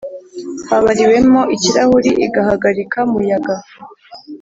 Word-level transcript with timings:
habariwemo 0.69 1.41
ikirahuri 1.55 2.11
igihagarika 2.25 2.99
muyaga 3.11 3.55